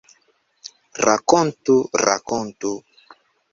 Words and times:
Rakontu, 1.05 1.75
rakontu! 2.05 2.71